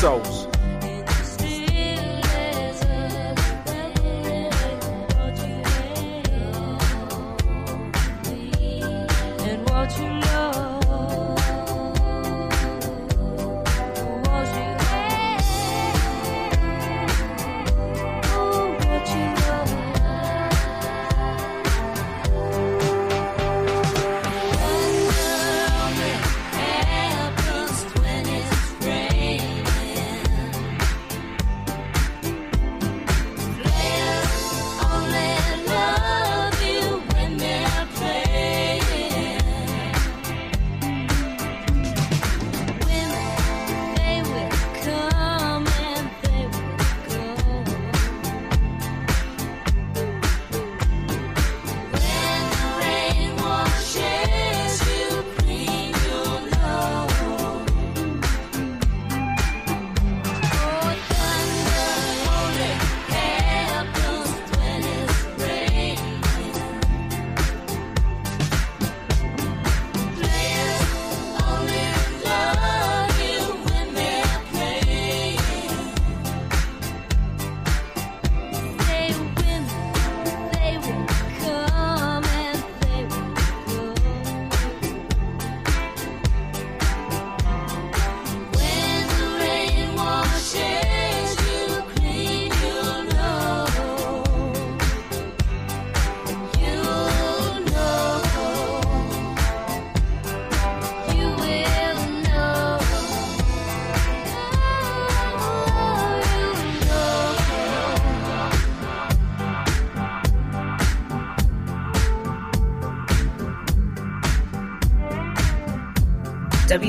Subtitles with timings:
[0.00, 0.33] Two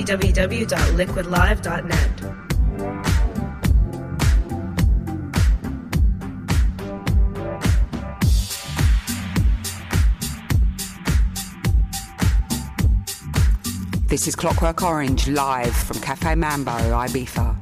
[0.06, 2.22] www.liquidlive.net.
[14.08, 17.55] This is Clockwork Orange live from Cafe Mambo, Ibiza.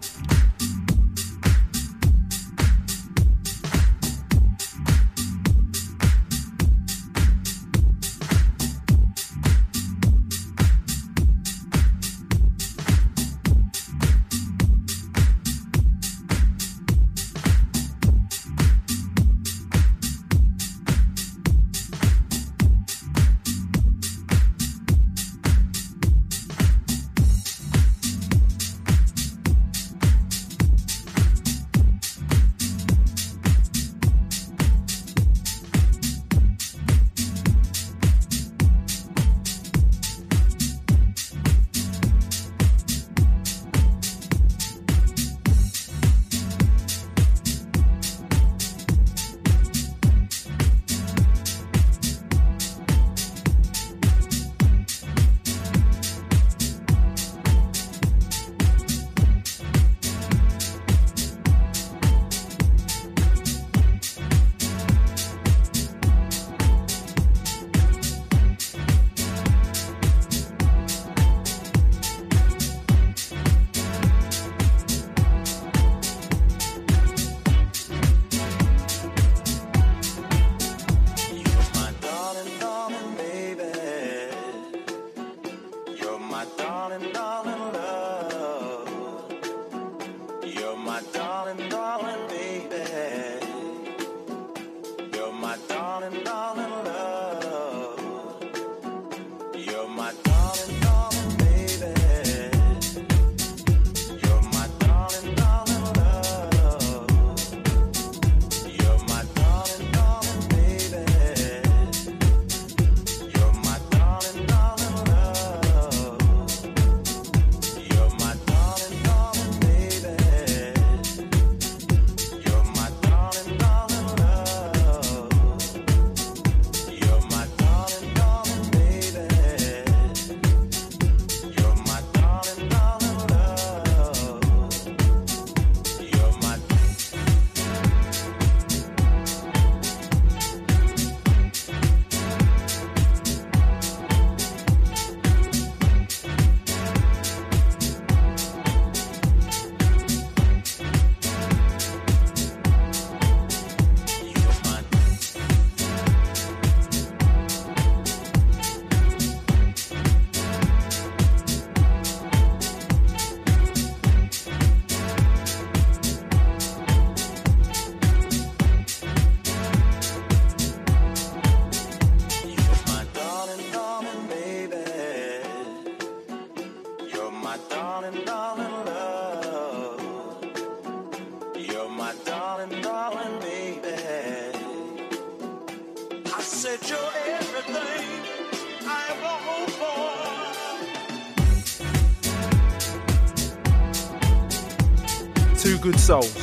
[195.83, 196.42] Good souls.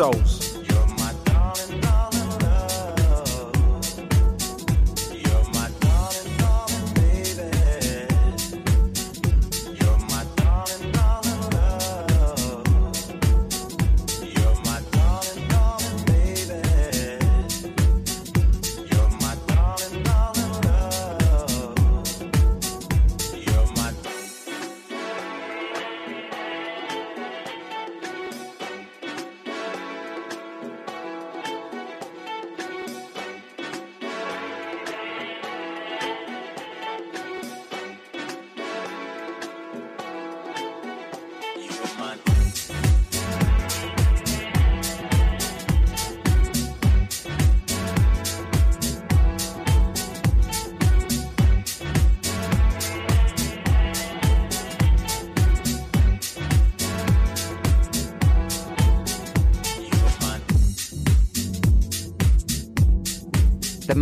[0.00, 0.29] Souls.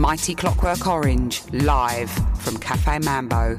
[0.08, 3.58] Mighty Clockwork Orange live from Cafe Mambo.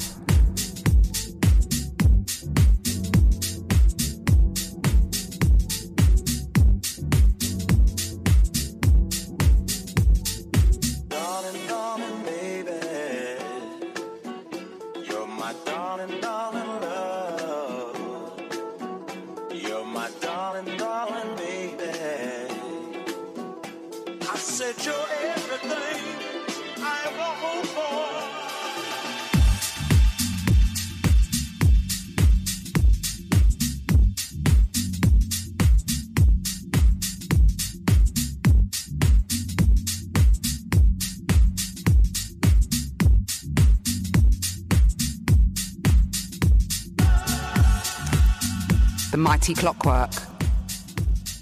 [49.56, 50.12] Clockwork,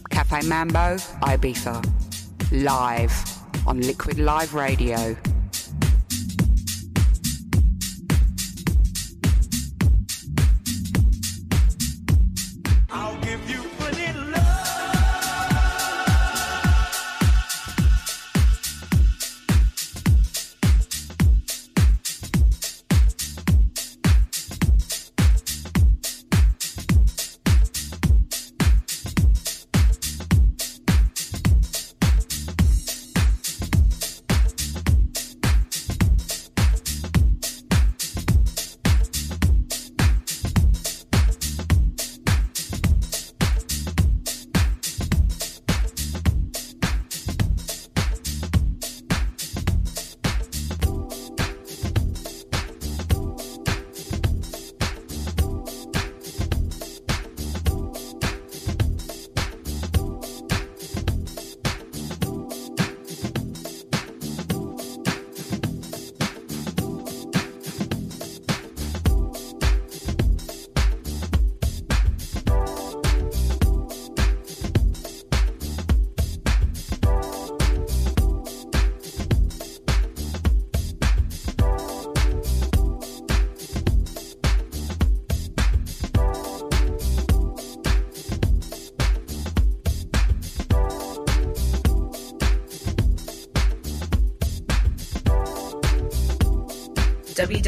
[0.09, 1.83] Cafe Mambo, Ibiza,
[2.51, 3.13] live
[3.65, 5.15] on Liquid Live Radio.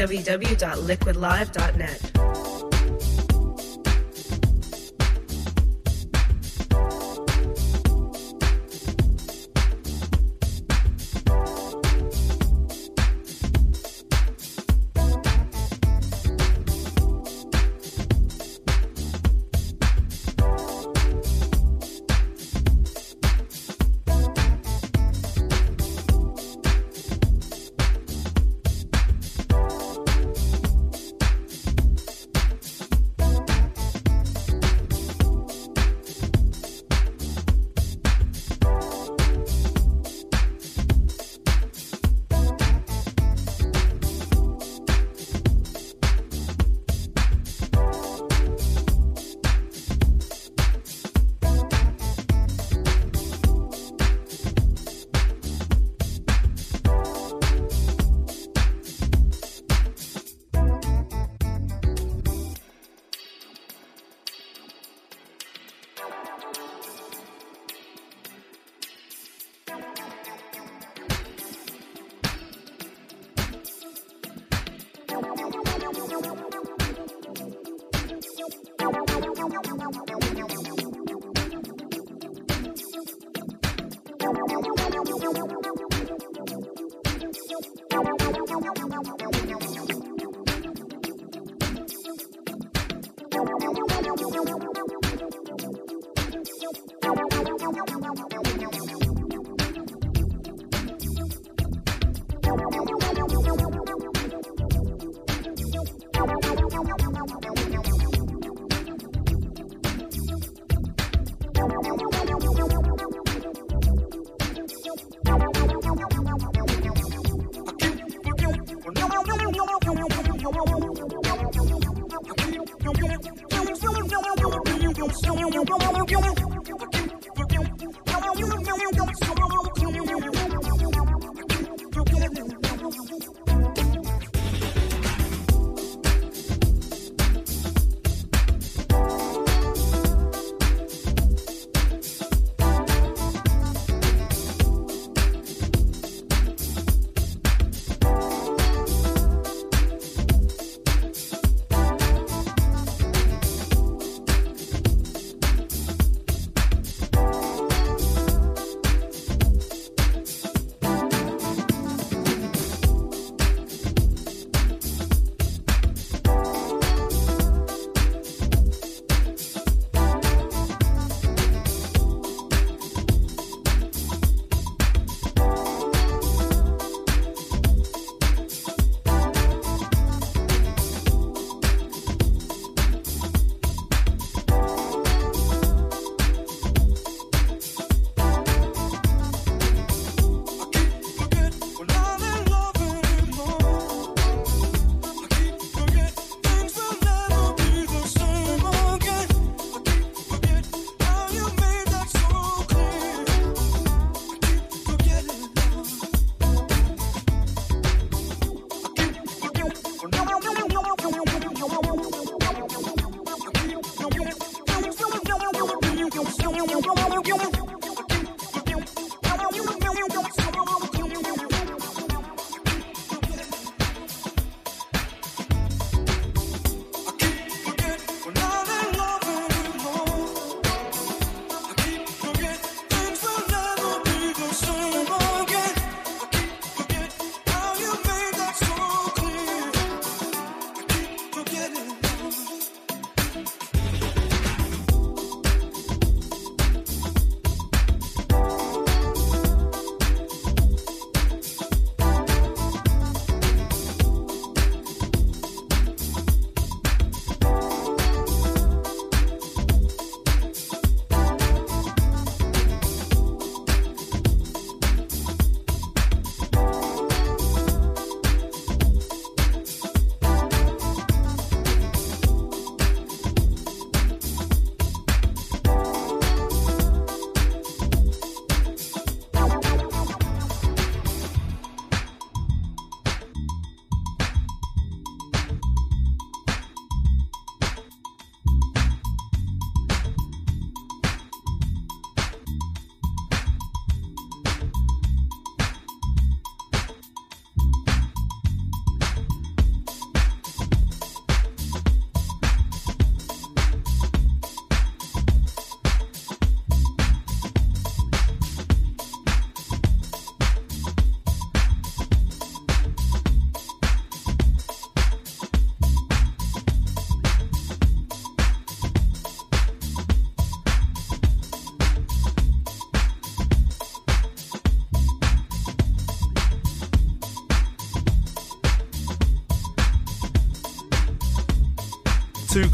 [0.00, 2.09] www.liquidlive.net.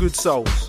[0.06, 0.65] Good Souls.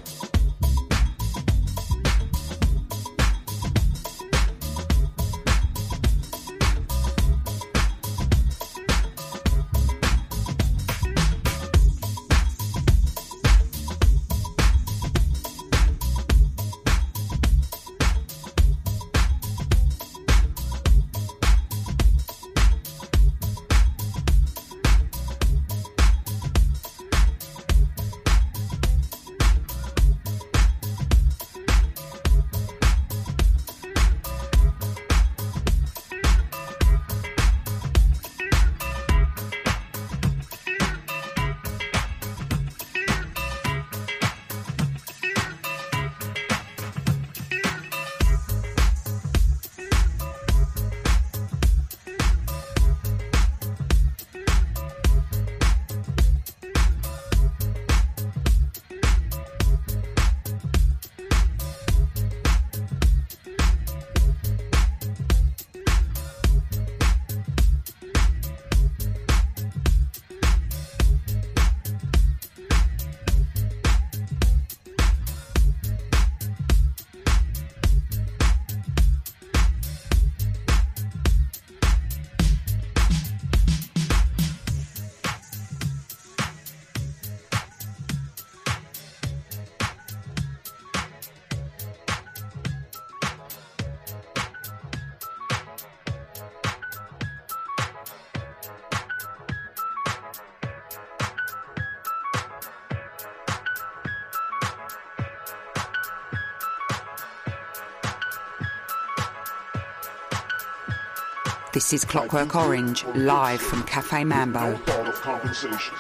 [111.88, 114.72] This is Clockwork Orange, live from Cafe Mambo.
[114.72, 115.96] No thought of compensation.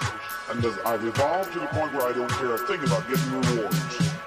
[0.49, 4.26] And I've evolved to the point where I don't care a thing about getting rewards.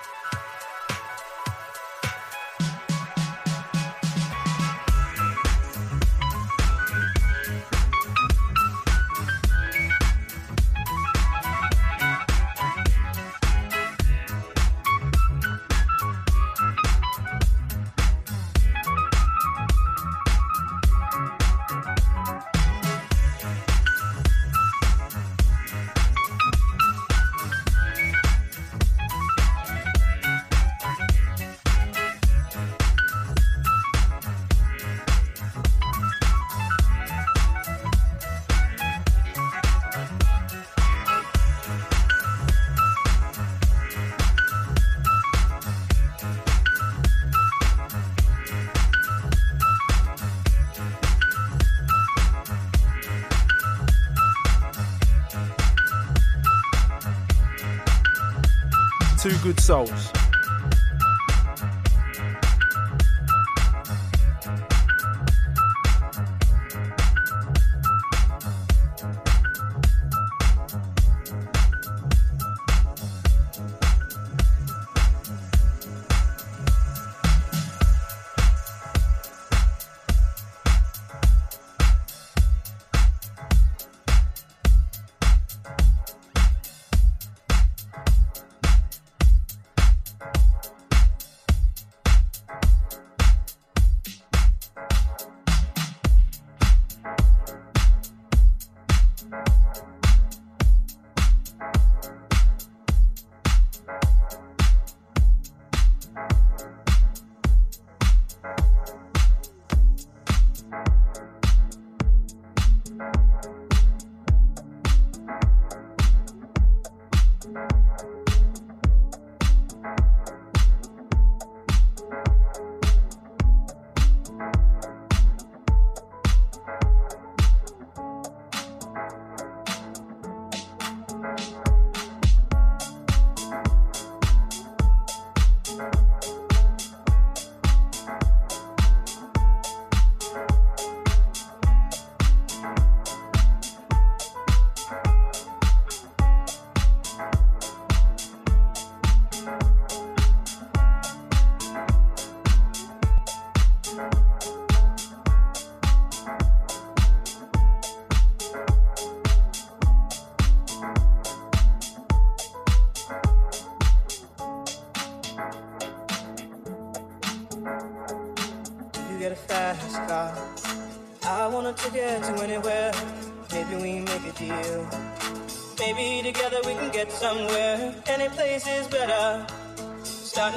[59.71, 60.10] souls.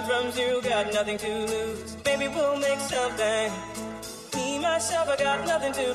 [0.06, 1.96] From zero, got nothing to lose.
[2.04, 3.50] Maybe we'll make something.
[4.34, 5.94] Me, myself, I got nothing to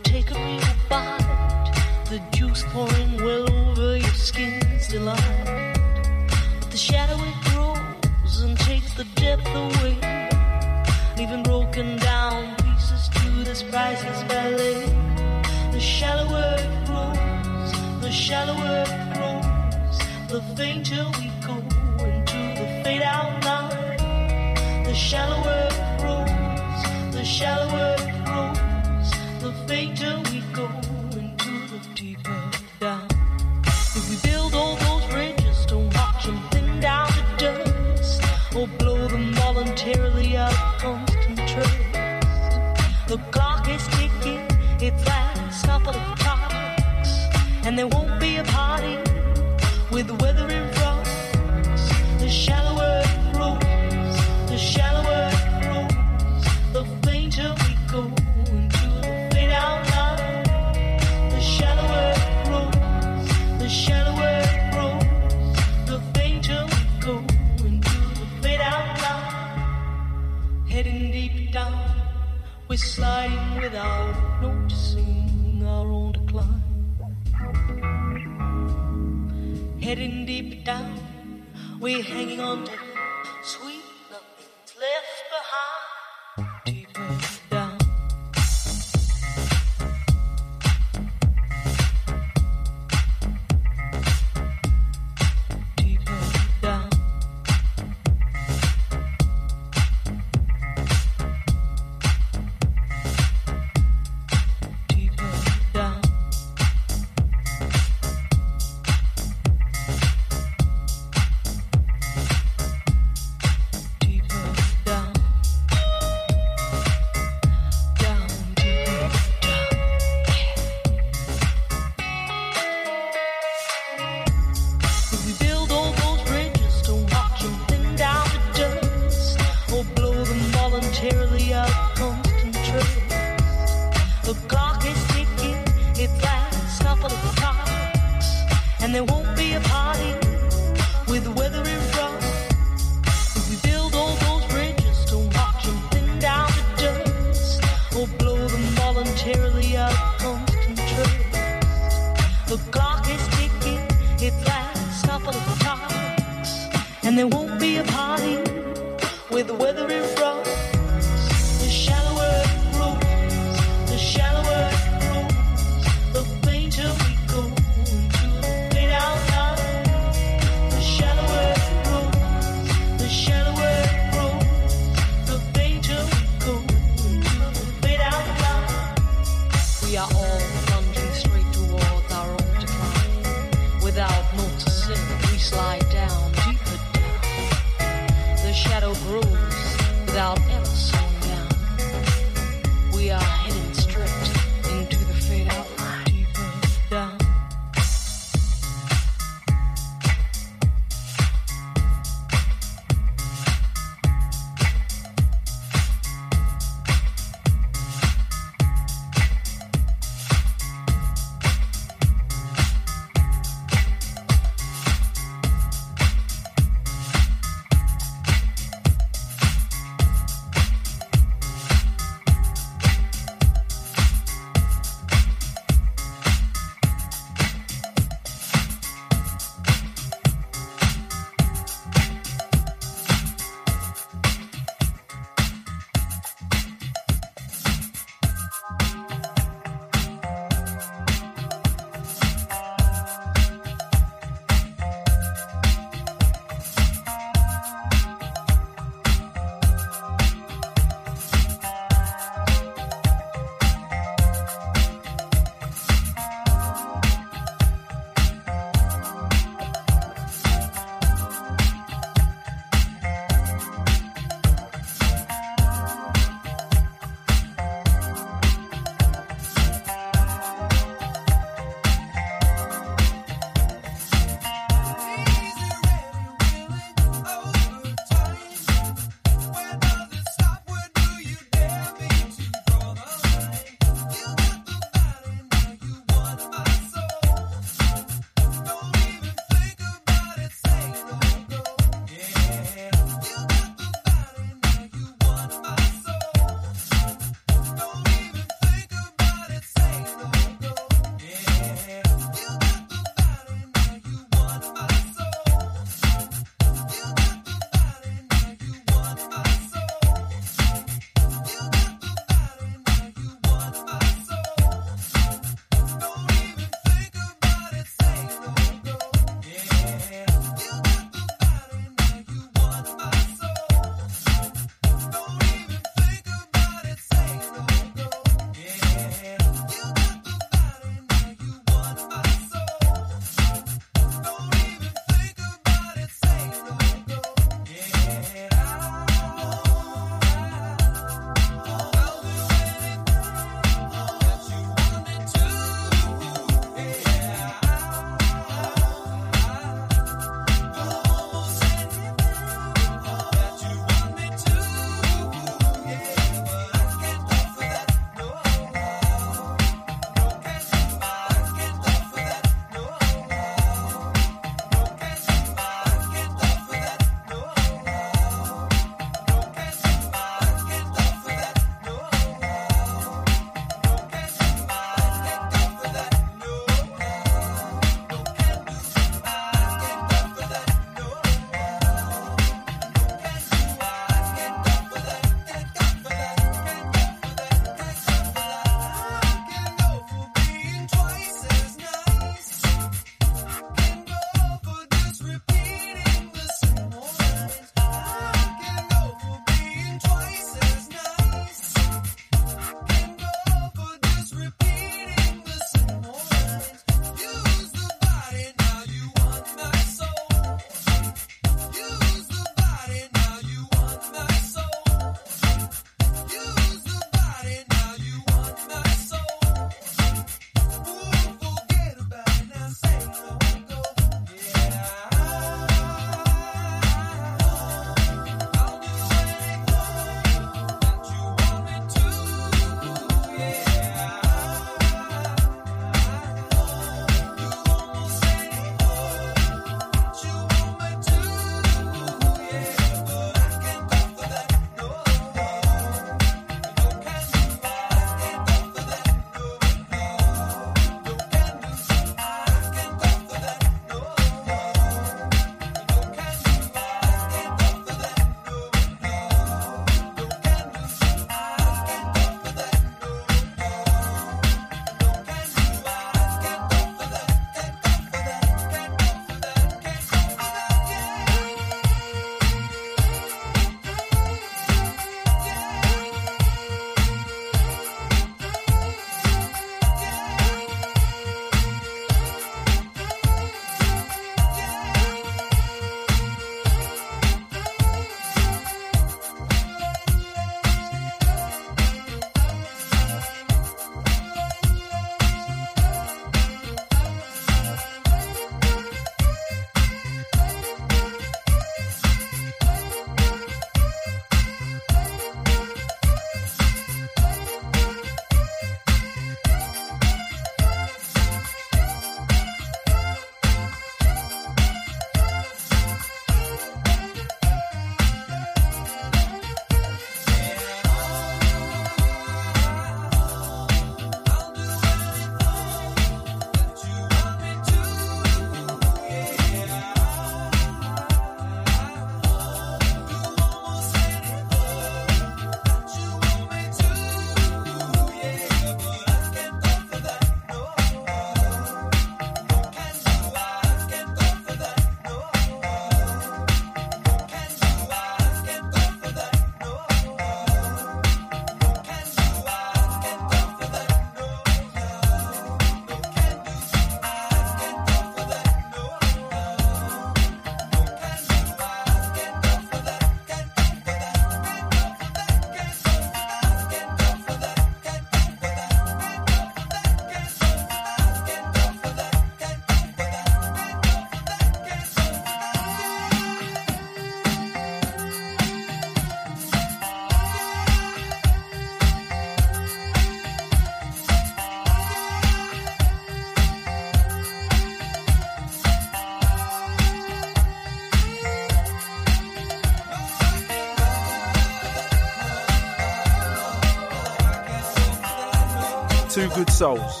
[599.36, 600.00] good souls.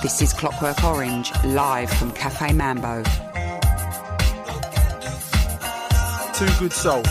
[0.00, 3.02] This is Clockwork Orange, live from Cafe Mambo.
[6.42, 7.06] Two Good Souls.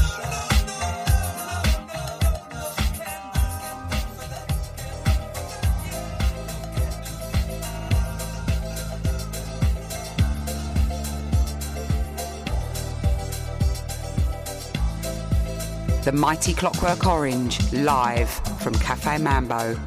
[16.03, 18.29] The Mighty Clockwork Orange, live
[18.59, 19.77] from Cafe Mambo.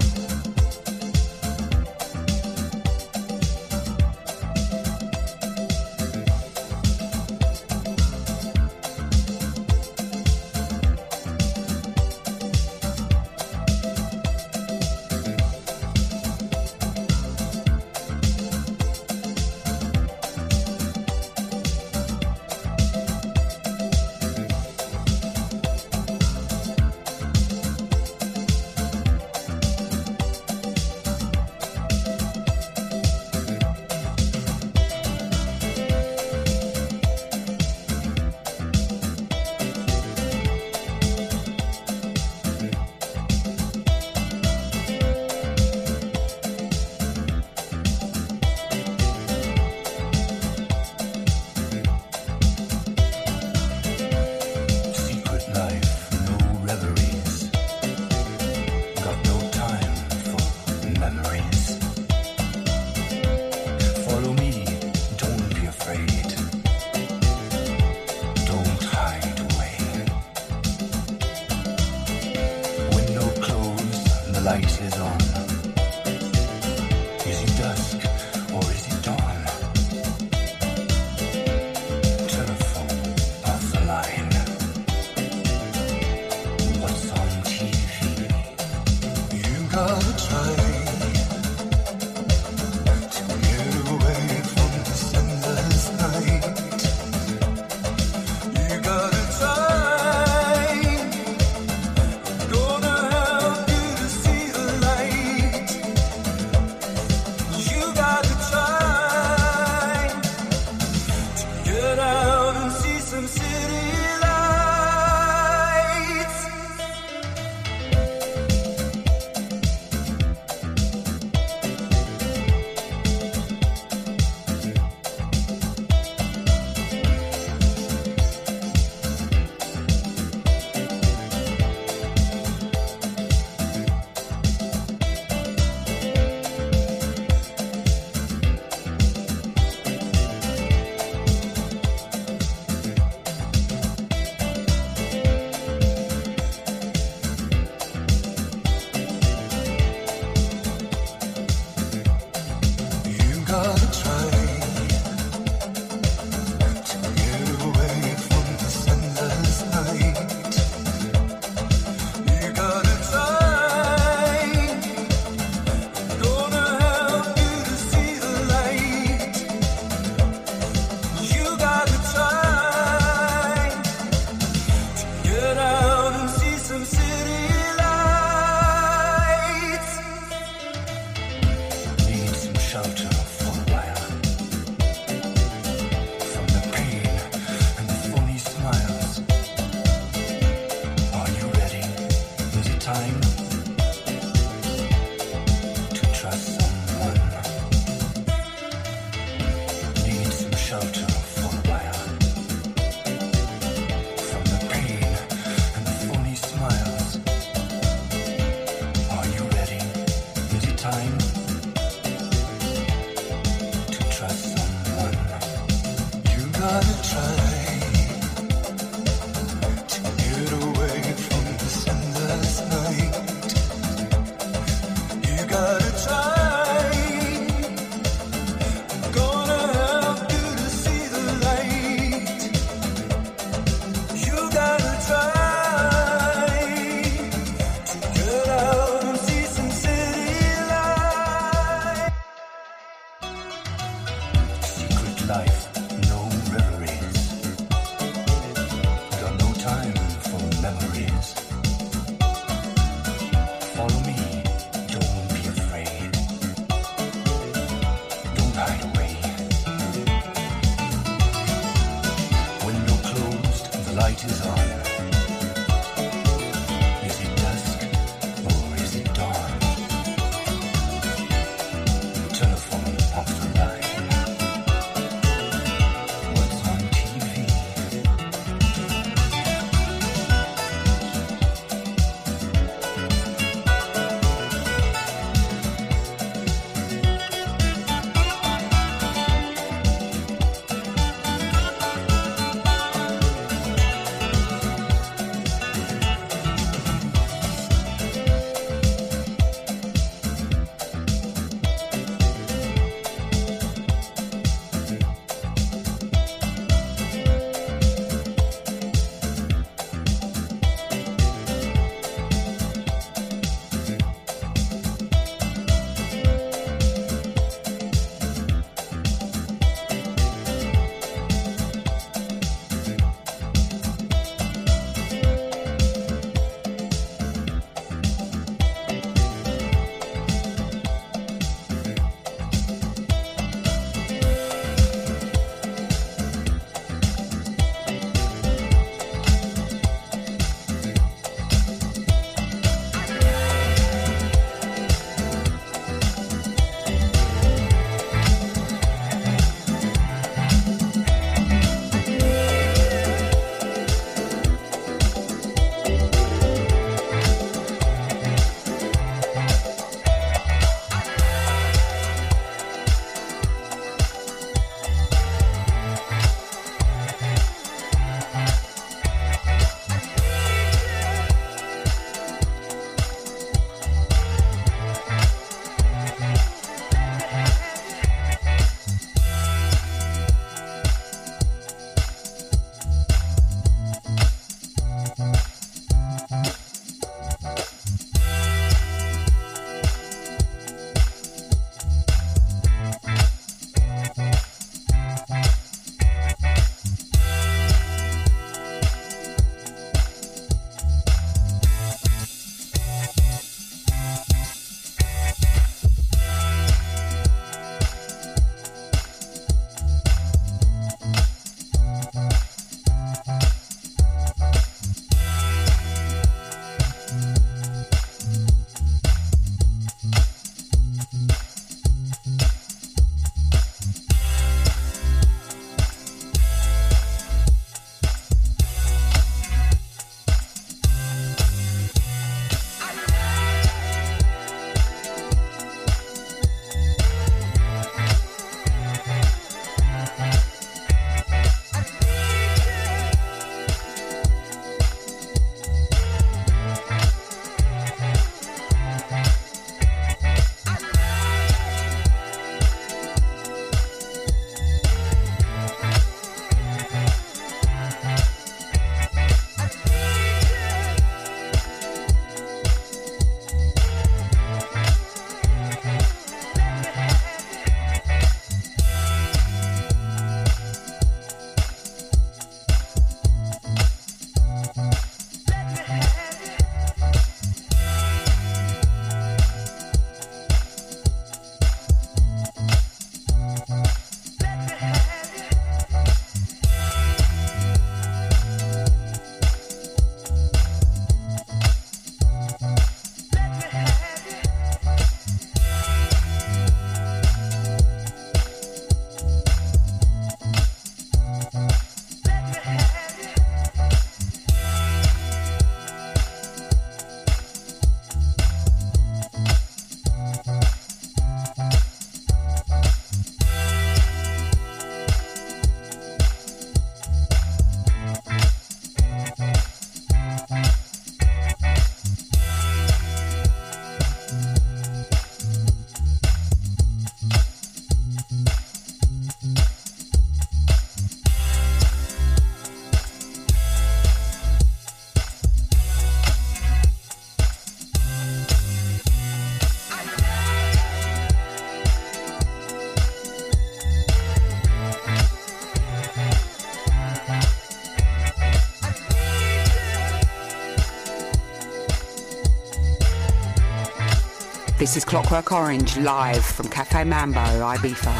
[557.62, 558.12] Ibiza.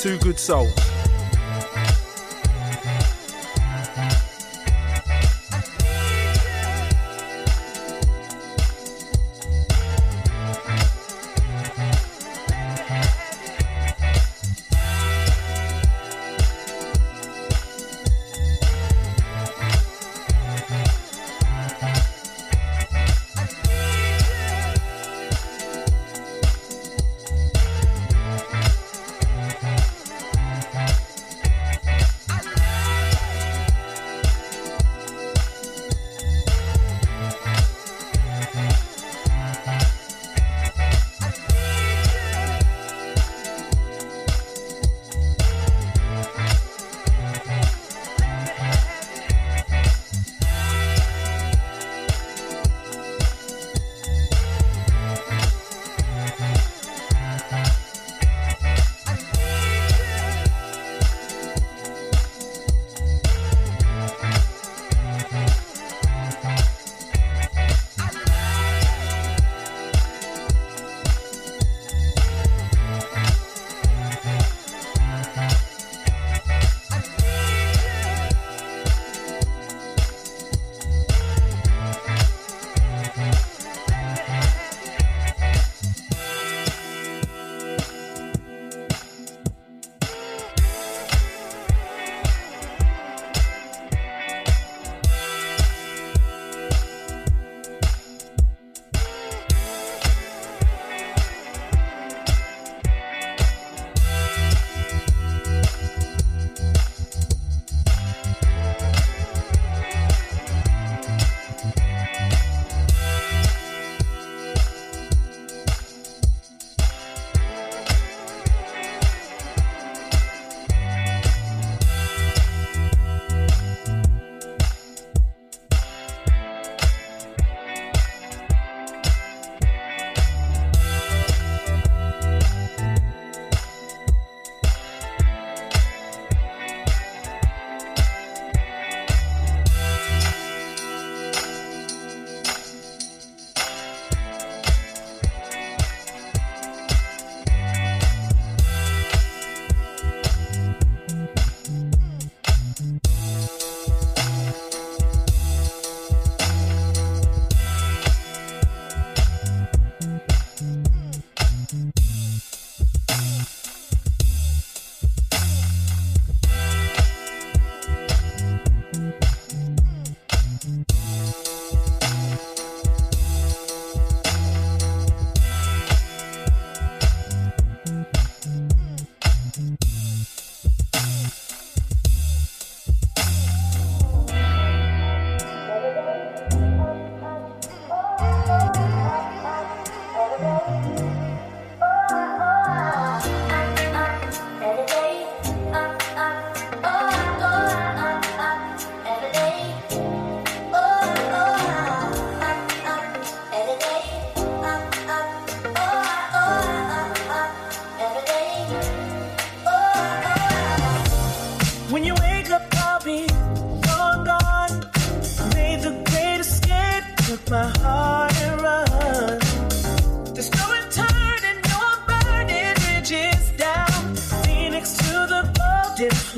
[0.00, 0.97] Two good souls.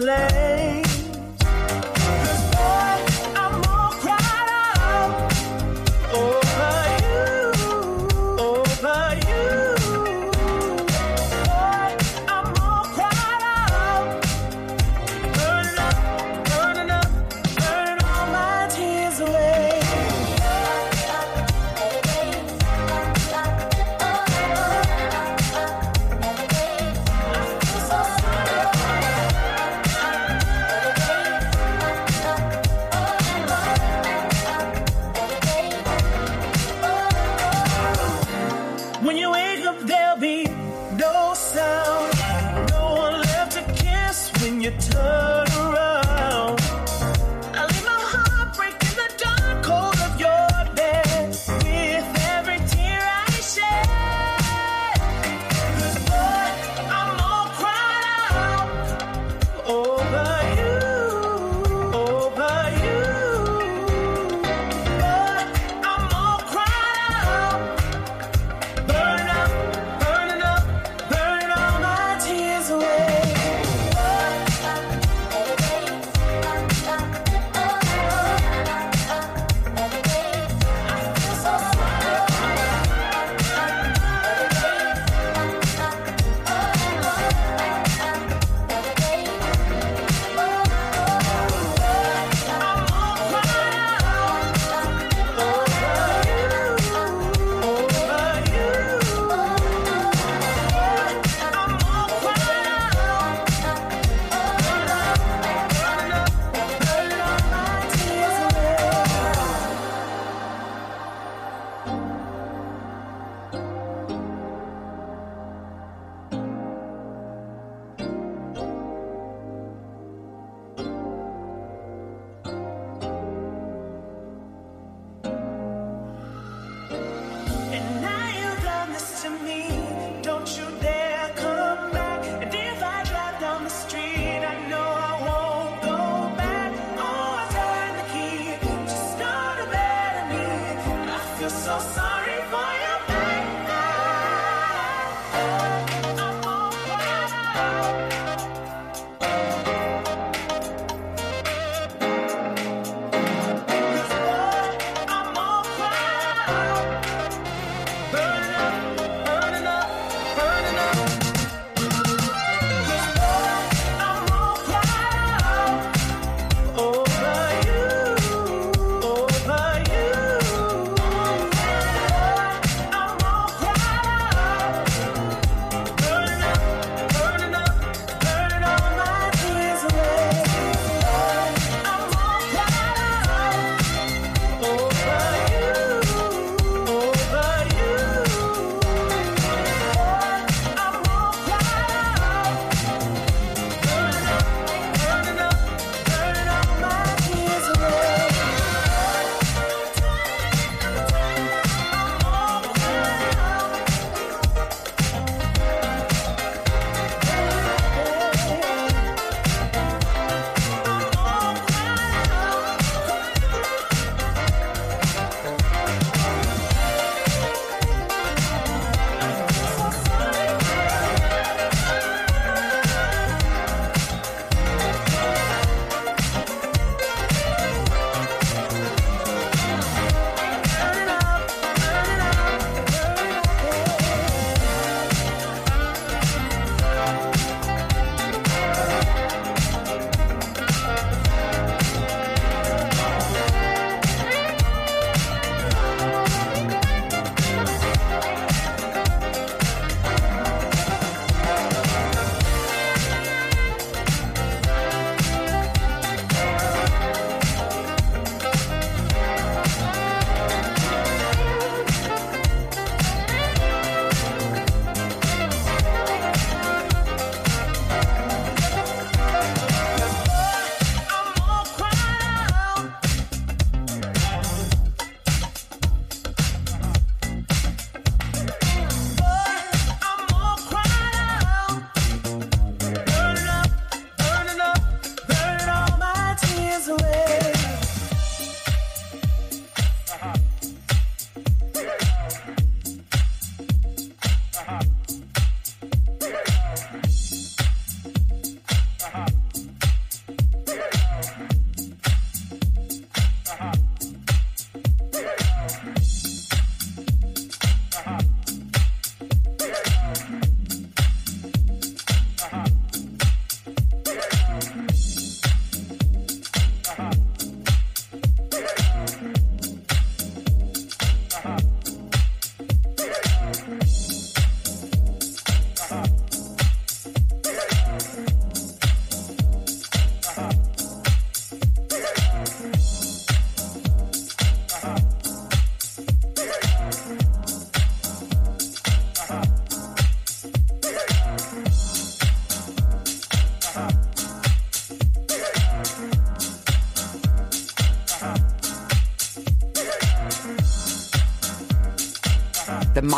[0.01, 0.40] play.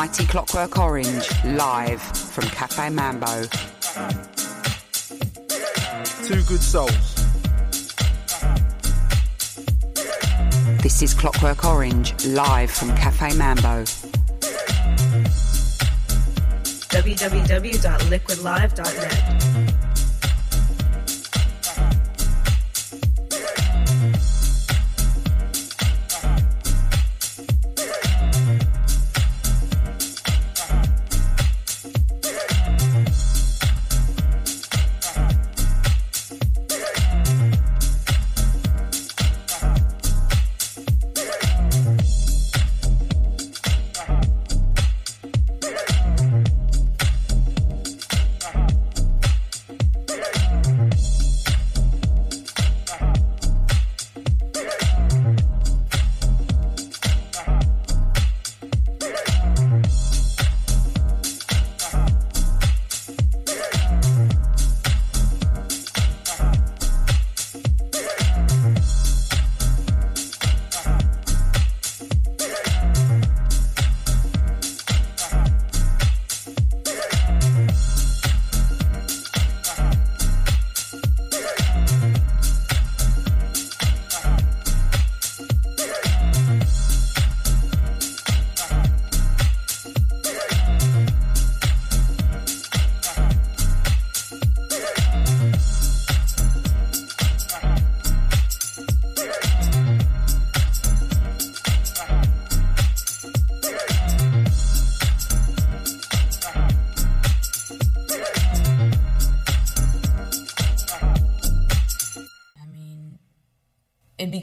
[0.03, 3.44] Mighty Clockwork Orange live from Cafe Mambo.
[6.24, 7.14] Two Good Souls.
[10.82, 13.84] This is Clockwork Orange live from Cafe Mambo.
[16.90, 19.41] www.liquidlive.net.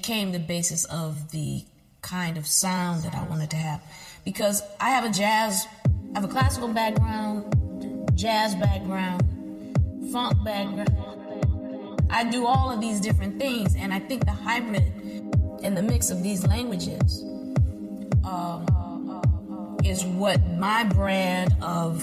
[0.10, 1.64] became the basis of the
[2.01, 3.80] kind of sound that I wanted to have
[4.26, 5.68] because I have a jazz,
[6.16, 9.22] I have a classical background, jazz background,
[10.12, 12.01] funk background.
[12.10, 14.82] I do all of these different things, and I think the hybrid
[15.62, 17.22] and the mix of these languages
[18.24, 18.66] um,
[19.86, 22.01] is what my brand of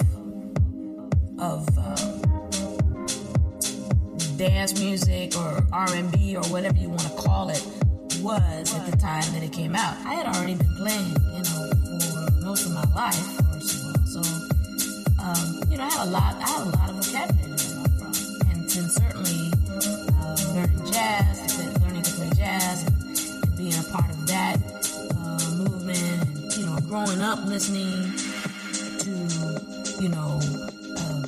[1.41, 1.95] of uh,
[4.37, 7.76] dance music or R&B or whatever you want to call it
[8.27, 9.95] was at the time that it came out.
[10.05, 11.71] I had already been playing, you know,
[12.03, 13.15] for most of my life,
[13.53, 14.03] first of all.
[14.03, 14.21] So,
[15.23, 17.57] um, you know, I had a lot, I had a lot of vocabulary
[17.95, 19.43] from, and, certainly
[20.19, 24.57] uh, learning jazz, learning to play jazz, and, being a part of that
[25.15, 28.11] uh, movement, and you know, growing up listening
[29.07, 30.37] to, you know,
[30.99, 31.23] uh,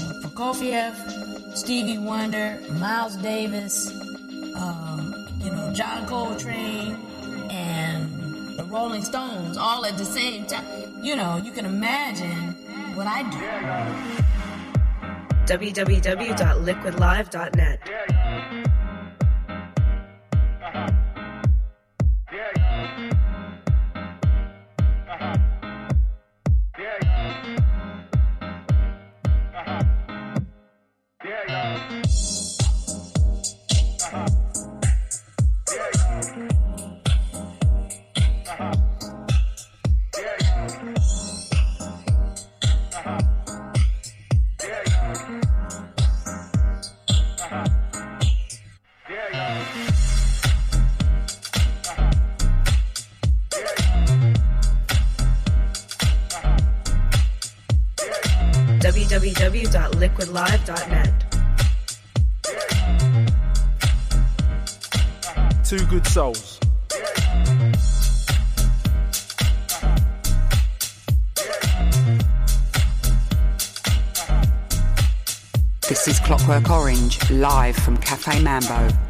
[0.00, 0.94] uh, Prokofiev,
[1.54, 3.92] Stevie Wonder, Miles Davis,
[4.56, 4.85] know,
[5.76, 6.96] John Coltrane,
[7.50, 10.64] and the Rolling Stones all at the same time.
[11.02, 12.54] You know, you can imagine
[12.94, 13.36] what I do.
[15.44, 18.15] www.liquidlive.net.
[78.60, 79.05] Cafe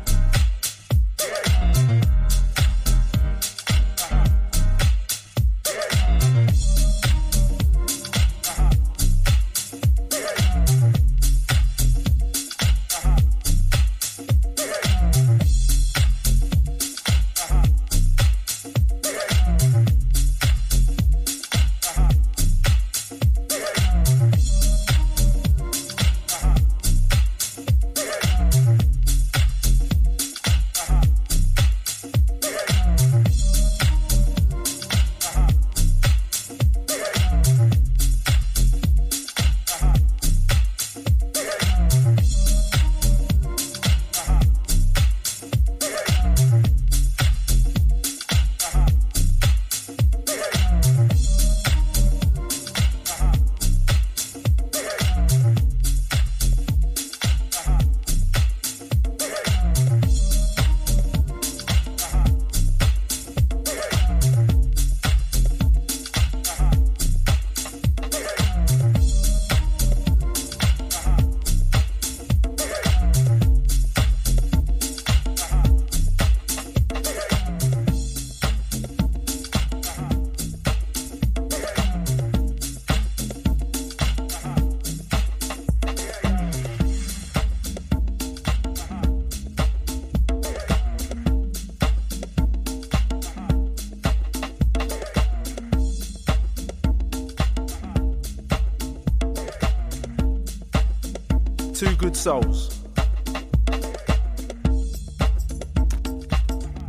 [102.27, 102.81] souls.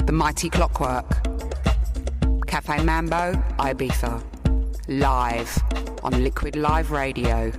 [0.07, 1.07] The Mighty Clockwork.
[2.47, 4.23] Cafe Mambo, Ibiza.
[4.88, 5.63] Live
[6.01, 7.51] on Liquid Live Radio.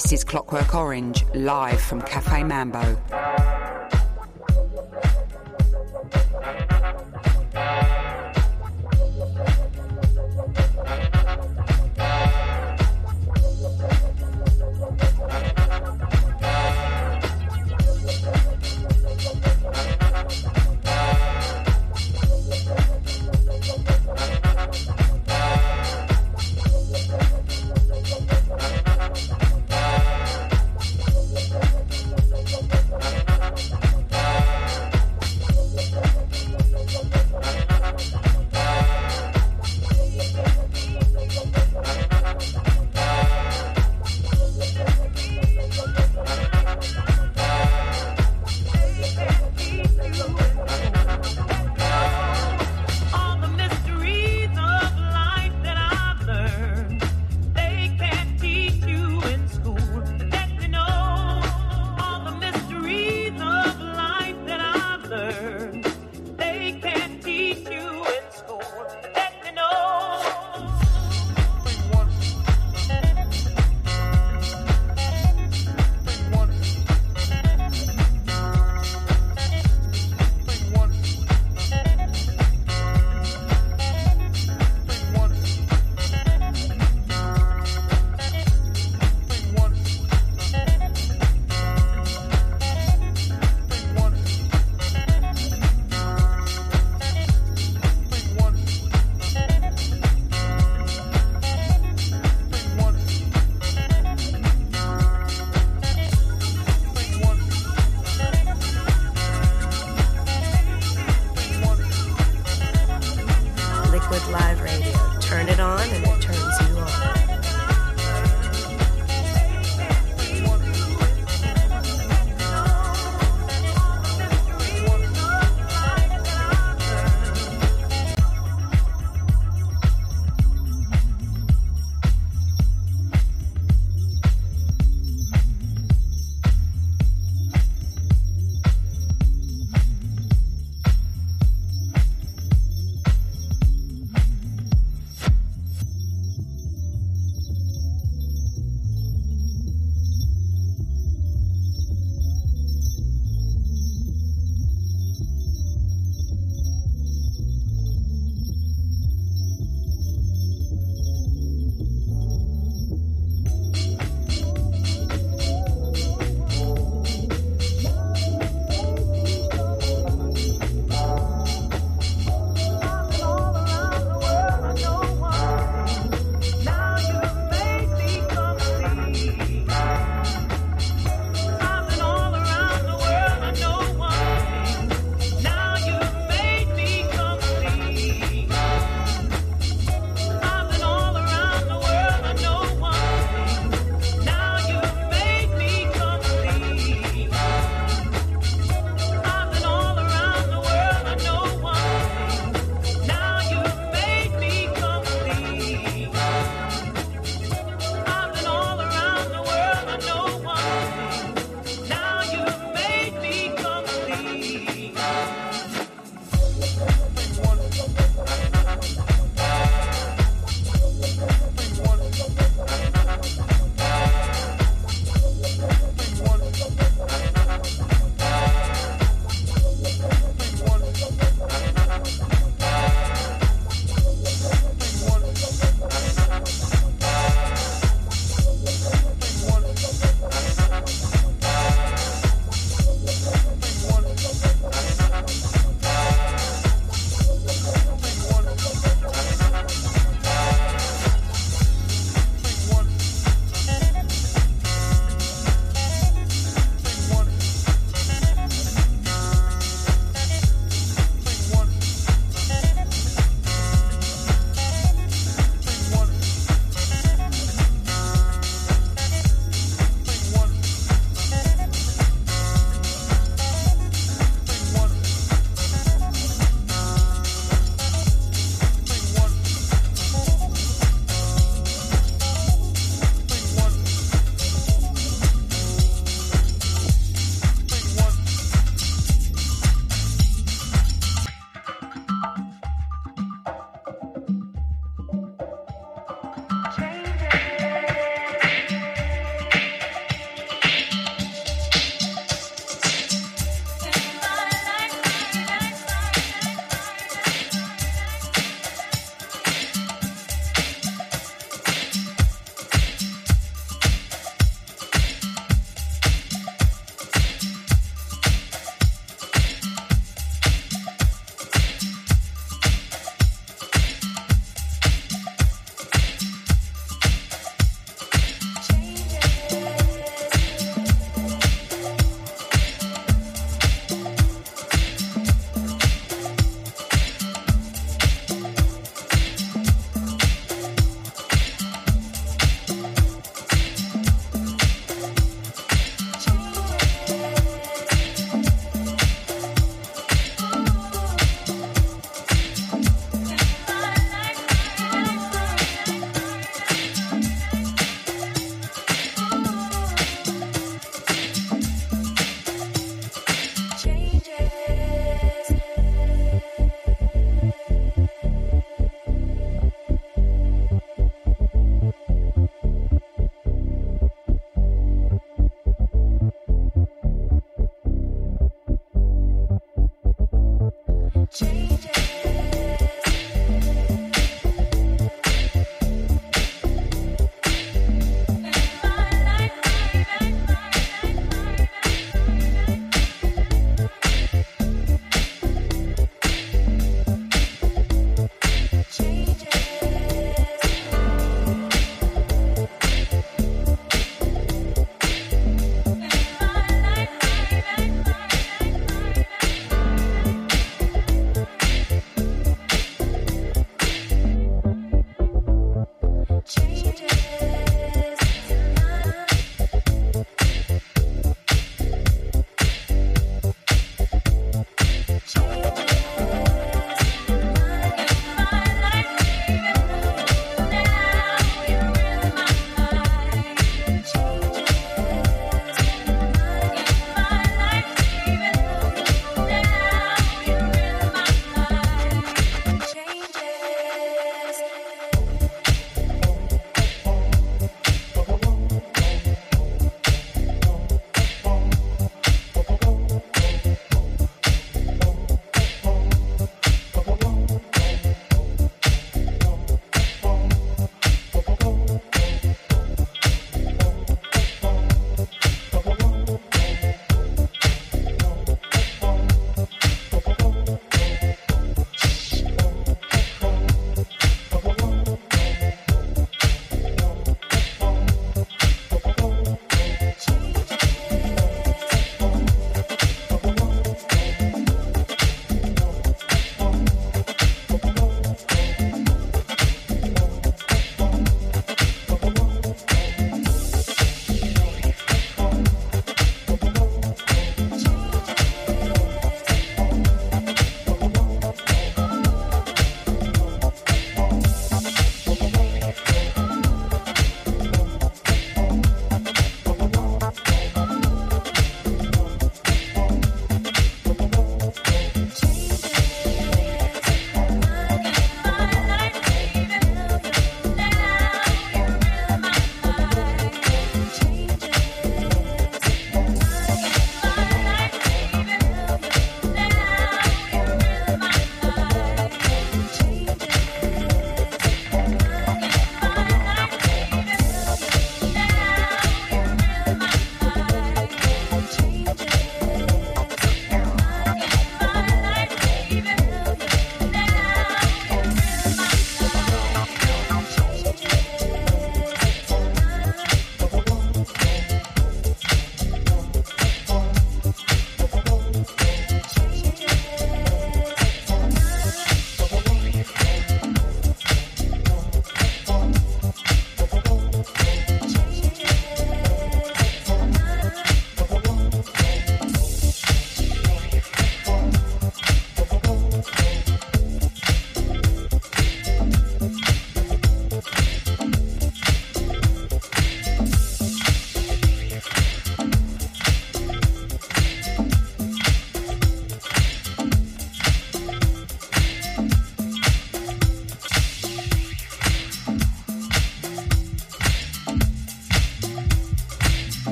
[0.00, 2.96] This is Clockwork Orange, live from Cafe Mambo.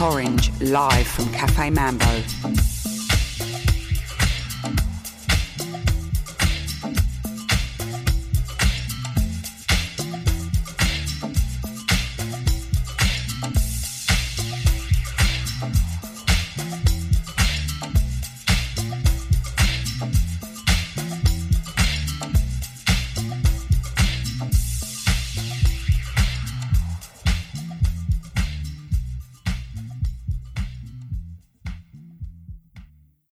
[0.00, 2.65] Orange, live from Cafe Mambo.